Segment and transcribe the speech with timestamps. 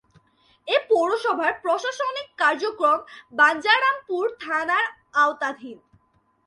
[0.67, 2.99] এ পৌরসভার প্রশাসনিক কার্যক্রম
[3.39, 4.85] বাঞ্ছারামপুর থানার
[5.15, 5.77] আওতাধীন।